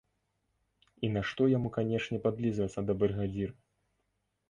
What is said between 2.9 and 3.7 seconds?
да брыгадзіра?